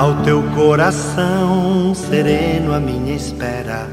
[0.00, 3.86] Ao teu coração sereno, a minha espera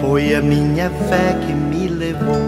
[0.00, 2.38] foi a minha fé que me levou.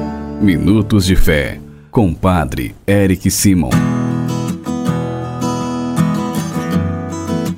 [0.40, 1.60] Minutos de Fé,
[1.90, 3.70] com Padre Eric Simon.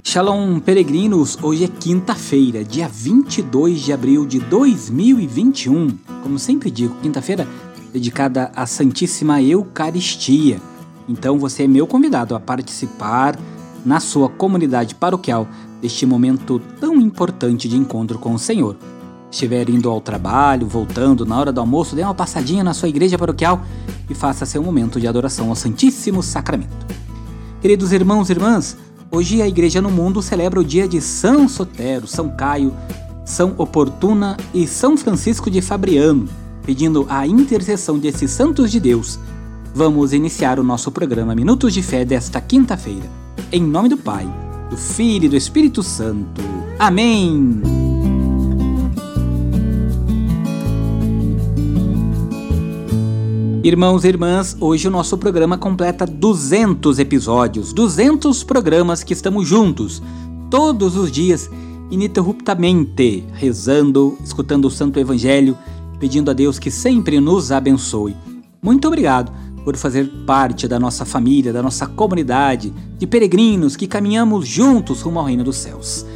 [0.02, 1.36] Shalom, peregrinos!
[1.42, 5.88] Hoje é quinta-feira, dia 22 de abril de 2021.
[6.22, 7.46] Como sempre digo, quinta-feira
[7.92, 10.56] dedicada à Santíssima Eucaristia.
[11.06, 13.38] Então você é meu convidado a participar
[13.84, 15.48] na sua comunidade paroquial
[15.80, 18.76] deste momento tão importante de encontro com o Senhor.
[19.30, 23.18] Estiver indo ao trabalho, voltando, na hora do almoço, dê uma passadinha na sua igreja
[23.18, 23.60] paroquial
[24.08, 26.86] e faça seu momento de adoração ao Santíssimo Sacramento.
[27.60, 28.76] Queridos irmãos e irmãs,
[29.10, 32.72] hoje a igreja no mundo celebra o dia de São Sotero, São Caio,
[33.24, 36.26] São Oportuna e São Francisco de Fabriano,
[36.64, 39.18] pedindo a intercessão desses santos de Deus
[39.74, 43.27] Vamos iniciar o nosso programa Minutos de Fé desta quinta-feira.
[43.50, 44.28] Em nome do Pai,
[44.68, 46.42] do Filho e do Espírito Santo.
[46.78, 47.62] Amém!
[53.64, 60.02] Irmãos e irmãs, hoje o nosso programa completa 200 episódios, 200 programas que estamos juntos,
[60.50, 61.50] todos os dias,
[61.90, 65.56] ininterruptamente, rezando, escutando o Santo Evangelho,
[65.98, 68.14] pedindo a Deus que sempre nos abençoe.
[68.60, 69.32] Muito obrigado
[69.64, 75.18] por fazer parte da nossa família, da nossa comunidade de peregrinos que caminhamos juntos rumo
[75.18, 76.06] ao reino dos céus.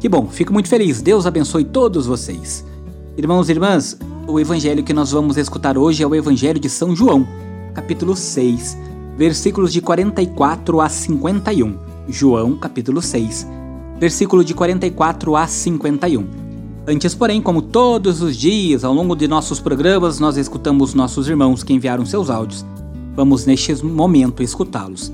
[0.00, 1.00] Que bom, fico muito feliz.
[1.00, 2.64] Deus abençoe todos vocês.
[3.16, 6.94] Irmãos e irmãs, o evangelho que nós vamos escutar hoje é o evangelho de São
[6.94, 7.26] João,
[7.74, 8.76] capítulo 6,
[9.16, 11.76] versículos de 44 a 51.
[12.08, 13.46] João, capítulo 6,
[13.98, 16.26] versículo de 44 a 51.
[16.86, 21.62] Antes, porém, como todos os dias, ao longo de nossos programas, nós escutamos nossos irmãos
[21.62, 22.64] que enviaram seus áudios
[23.16, 25.12] Vamos neste momento escutá-los.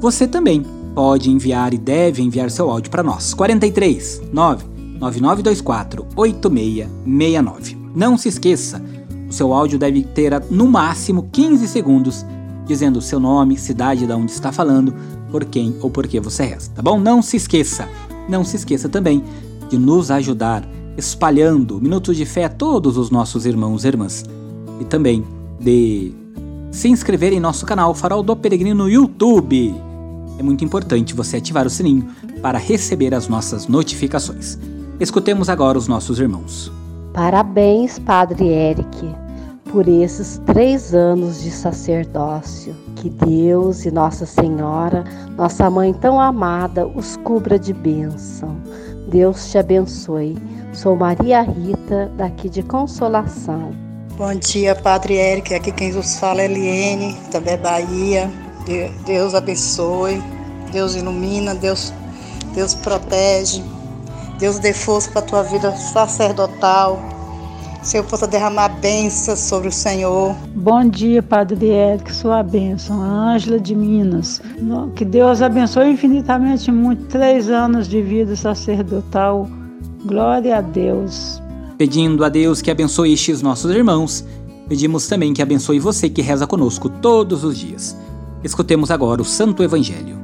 [0.00, 3.34] Você também pode enviar e deve enviar seu áudio para nós.
[3.34, 4.64] 43 9
[5.00, 7.78] 9924 8669.
[7.94, 8.82] Não se esqueça,
[9.28, 12.24] o seu áudio deve ter no máximo 15 segundos
[12.66, 14.94] dizendo seu nome, cidade de onde está falando,
[15.30, 17.00] por quem ou por que você resta, tá bom?
[17.00, 17.88] Não se esqueça.
[18.28, 19.24] Não se esqueça também
[19.70, 24.24] de nos ajudar espalhando minutos de fé a todos os nossos irmãos e irmãs.
[24.80, 25.24] E também
[25.58, 26.12] de
[26.70, 29.74] se inscrever em nosso canal Farol do Peregrino no YouTube.
[30.38, 32.08] É muito importante você ativar o sininho
[32.40, 34.58] para receber as nossas notificações.
[35.00, 36.70] Escutemos agora os nossos irmãos.
[37.12, 39.14] Parabéns, Padre Eric,
[39.70, 42.74] por esses três anos de sacerdócio.
[42.96, 45.04] Que Deus e Nossa Senhora,
[45.36, 48.56] nossa mãe tão amada, os cubra de bênção.
[49.08, 50.36] Deus te abençoe.
[50.72, 53.87] Sou Maria Rita, daqui de Consolação.
[54.18, 55.54] Bom dia, Padre Eric.
[55.54, 58.28] Aqui quem nos fala é Eliene, também é Bahia.
[59.06, 60.20] Deus abençoe,
[60.72, 61.94] Deus ilumina, Deus,
[62.52, 63.62] Deus protege,
[64.40, 66.98] Deus dê força para a tua vida sacerdotal.
[67.80, 70.34] Senhor possa derramar bênçãos sobre o Senhor.
[70.52, 73.00] Bom dia, Padre Eric, sua bênção.
[73.00, 74.42] Ângela de Minas.
[74.96, 77.04] Que Deus abençoe infinitamente muito.
[77.04, 79.48] Três anos de vida sacerdotal.
[80.04, 81.40] Glória a Deus.
[81.78, 84.24] Pedindo a Deus que abençoe estes nossos irmãos,
[84.68, 87.96] pedimos também que abençoe você que reza conosco todos os dias.
[88.42, 90.18] Escutemos agora o Santo Evangelho.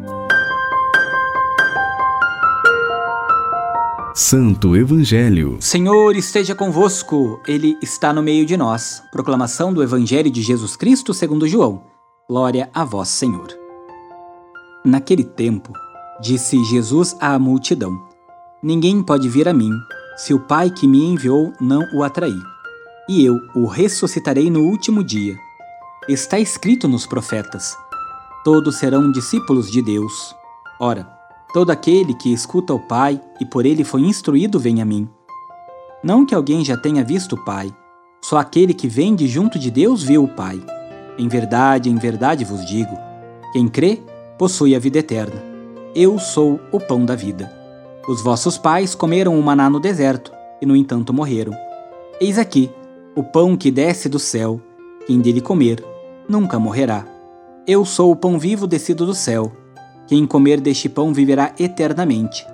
[4.12, 5.59] Santo Evangelho.
[5.60, 9.00] Senhor esteja convosco, Ele está no meio de nós.
[9.12, 11.84] Proclamação do Evangelho de Jesus Cristo segundo João.
[12.28, 13.47] Glória a vós, Senhor.
[14.84, 15.72] Naquele tempo,
[16.21, 17.92] disse Jesus à multidão:
[18.60, 19.71] Ninguém pode vir a mim
[20.16, 22.42] se o Pai que me enviou não o atrair.
[23.08, 25.36] E eu o ressuscitarei no último dia.
[26.08, 27.76] Está escrito nos profetas:
[28.44, 30.34] Todos serão discípulos de Deus.
[30.80, 31.08] Ora,
[31.53, 35.08] todo aquele que escuta o Pai e por ele foi instruído vem a mim.
[36.03, 37.74] Não que alguém já tenha visto o Pai,
[38.22, 40.62] só aquele que vem de junto de Deus viu o Pai.
[41.19, 42.97] Em verdade, em verdade vos digo:
[43.53, 44.03] quem crê,
[44.38, 45.42] possui a vida eterna.
[45.94, 47.63] Eu sou o pão da vida.
[48.06, 50.30] Os vossos pais comeram o maná no deserto,
[50.60, 51.53] e no entanto morreram.
[52.21, 52.71] Eis aqui
[53.16, 54.60] o pão que desce do céu,
[55.06, 55.84] quem dele comer,
[56.28, 57.04] nunca morrerá.
[57.66, 59.53] Eu sou o pão vivo descido do céu.
[60.06, 62.47] Quem comer deste pão viverá eternamente.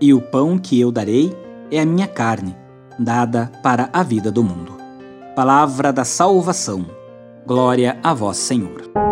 [0.00, 1.32] E o pão que eu darei
[1.70, 2.56] é a minha carne,
[2.98, 4.72] dada para a vida do mundo.
[5.36, 6.84] Palavra da salvação.
[7.46, 9.11] Glória a vós, Senhor.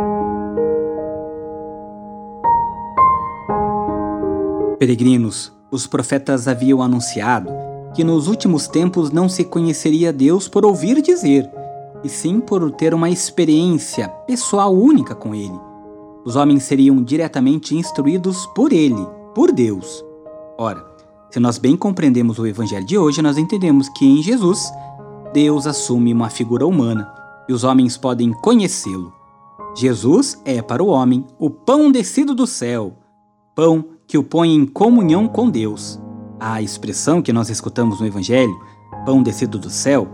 [4.81, 7.51] Peregrinos, os profetas haviam anunciado
[7.95, 11.51] que nos últimos tempos não se conheceria Deus por ouvir dizer,
[12.03, 15.61] e sim por ter uma experiência pessoal única com Ele.
[16.25, 20.03] Os homens seriam diretamente instruídos por Ele, por Deus.
[20.57, 20.83] Ora,
[21.31, 24.73] se nós bem compreendemos o Evangelho de hoje, nós entendemos que em Jesus,
[25.35, 27.13] Deus assume uma figura humana
[27.47, 29.13] e os homens podem conhecê-lo.
[29.77, 32.95] Jesus é para o homem o pão descido do céu,
[33.55, 36.01] pão que o põe em comunhão com Deus.
[36.41, 38.53] A expressão que nós escutamos no Evangelho,
[39.07, 40.09] pão descido do céu,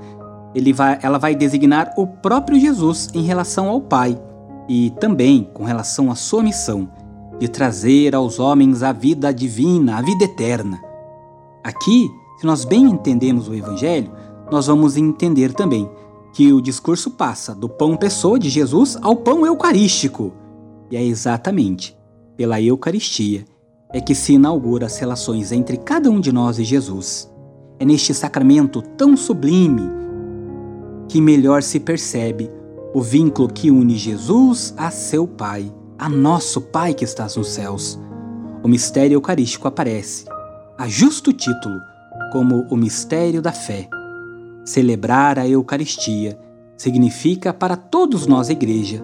[0.75, 4.20] vai, ela vai designar o próprio Jesus em relação ao Pai
[4.69, 6.90] e também com relação à sua missão
[7.38, 10.78] de trazer aos homens a vida divina, a vida eterna.
[11.64, 14.12] Aqui, se nós bem entendemos o Evangelho,
[14.52, 15.88] nós vamos entender também
[16.34, 20.34] que o discurso passa do pão pessoa de Jesus ao pão eucarístico.
[20.90, 21.96] E é exatamente
[22.37, 23.46] pela Eucaristia
[23.96, 27.32] é que se inaugura as relações entre cada um de nós e Jesus.
[27.78, 29.90] É neste sacramento tão sublime
[31.08, 32.50] que melhor se percebe
[32.93, 37.98] o vínculo que une Jesus a seu Pai, a nosso Pai que estás nos céus.
[38.62, 40.26] O mistério eucarístico aparece,
[40.76, 41.81] a justo título,
[42.32, 43.88] como o mistério da fé.
[44.62, 46.38] Celebrar a Eucaristia
[46.76, 49.02] significa para todos nós, Igreja,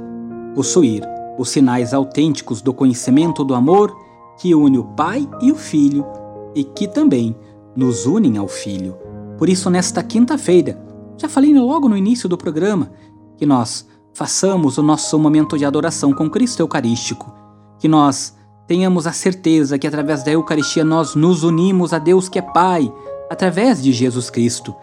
[0.55, 1.03] possuir
[1.39, 4.12] os sinais autênticos do conhecimento do amor
[4.43, 6.05] que une o Pai e o Filho
[6.53, 7.37] e que também
[7.77, 8.99] nos unem ao Filho.
[9.39, 10.85] Por isso, nesta quinta-feira,
[11.17, 12.91] já falei logo no início do programa
[13.37, 17.33] que nós façamos o nosso momento de adoração com Cristo Eucarístico,
[17.79, 18.37] que nós
[18.67, 22.93] tenhamos a certeza que através da Eucaristia nós nos unimos a Deus que é Pai,
[23.31, 24.75] através de Jesus Cristo,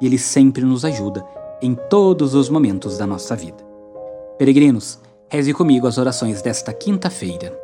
[0.00, 1.24] e Ele sempre nos ajuda
[1.62, 3.64] em todos os momentos da nossa vida.
[4.36, 7.63] Peregrinos, reze comigo as orações desta quinta-feira.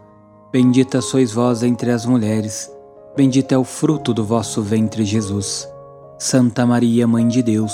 [0.51, 2.69] Bendita sois vós entre as mulheres,
[3.15, 5.65] bendito é o fruto do vosso ventre, Jesus.
[6.19, 7.71] Santa Maria, Mãe de Deus,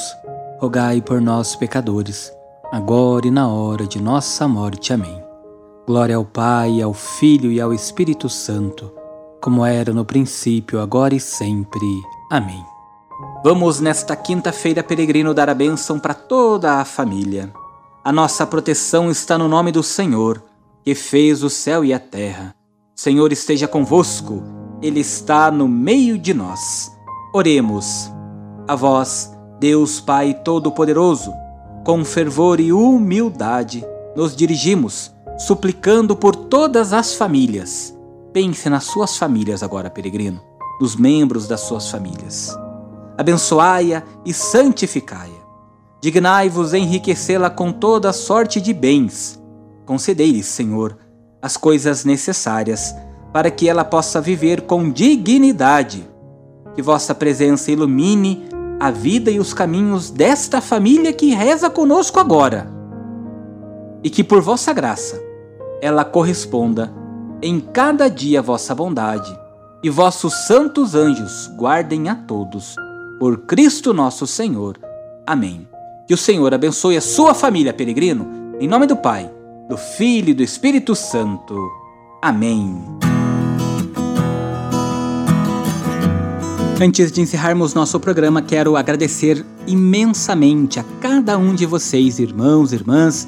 [0.59, 2.31] rogai por nós, pecadores,
[2.71, 4.93] agora e na hora de nossa morte.
[4.93, 5.23] Amém.
[5.87, 8.93] Glória ao Pai, ao Filho e ao Espírito Santo,
[9.41, 11.87] como era no princípio, agora e sempre.
[12.29, 12.63] Amém.
[13.43, 17.51] Vamos nesta quinta-feira, peregrino, dar a bênção para toda a família.
[18.03, 20.43] A nossa proteção está no nome do Senhor,
[20.83, 22.55] que fez o céu e a terra.
[22.97, 24.41] Senhor esteja convosco,
[24.81, 26.91] Ele está no meio de nós.
[27.31, 28.11] Oremos.
[28.67, 31.31] A vós, Deus Pai Todo-Poderoso,
[31.85, 33.85] com fervor e humildade,
[34.15, 37.95] nos dirigimos, suplicando por todas as famílias.
[38.33, 40.41] Pense nas suas famílias agora, peregrino,
[40.81, 42.57] nos membros das suas famílias.
[43.15, 45.45] Abençoai-a e santificai-a.
[46.01, 49.39] Dignai-vos enriquecê-la com toda sorte de bens.
[49.85, 50.97] Concedei-lhe, Senhor,
[51.47, 52.93] as coisas necessárias
[53.31, 56.05] para que ela possa viver com dignidade.
[56.75, 58.45] Que vossa presença ilumine
[58.81, 62.69] a vida e os caminhos desta família que reza conosco agora.
[64.03, 65.21] E que por vossa graça
[65.81, 66.93] ela corresponda
[67.41, 69.31] em cada dia a vossa bondade,
[69.83, 72.75] e vossos santos anjos guardem a todos.
[73.19, 74.77] Por Cristo nosso Senhor.
[75.25, 75.67] Amém.
[76.07, 78.27] Que o Senhor abençoe a sua família, peregrino,
[78.59, 79.36] em nome do Pai
[79.67, 81.55] do Filho e do Espírito Santo.
[82.21, 82.81] Amém.
[86.79, 92.75] Antes de encerrarmos nosso programa, quero agradecer imensamente a cada um de vocês, irmãos e
[92.75, 93.27] irmãs,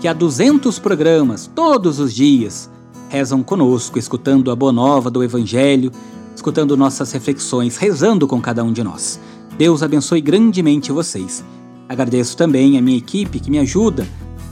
[0.00, 2.70] que há 200 programas, todos os dias,
[3.08, 5.90] rezam conosco, escutando a boa nova do Evangelho,
[6.36, 9.18] escutando nossas reflexões, rezando com cada um de nós.
[9.58, 11.42] Deus abençoe grandemente vocês.
[11.88, 14.06] Agradeço também a minha equipe que me ajuda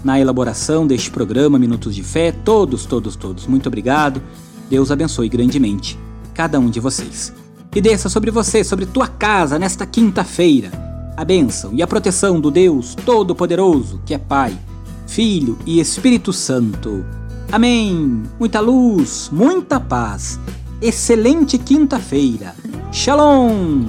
[0.08, 2.32] na elaboração deste programa Minutos de Fé.
[2.32, 4.22] Todos, todos, todos, muito obrigado.
[4.70, 5.98] Deus abençoe grandemente
[6.32, 7.30] cada um de vocês.
[7.76, 10.70] E desça sobre você, sobre tua casa, nesta quinta-feira,
[11.14, 14.58] a bênção e a proteção do Deus Todo-Poderoso, que é Pai,
[15.06, 17.04] Filho e Espírito Santo.
[17.52, 18.22] Amém.
[18.40, 20.40] Muita luz, muita paz.
[20.80, 22.54] Excelente quinta-feira.
[22.90, 23.84] Shalom.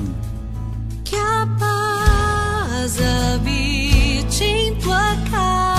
[1.06, 5.79] Que a paz habite em tua casa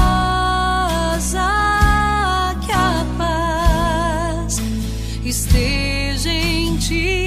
[5.30, 7.19] esteja em ti.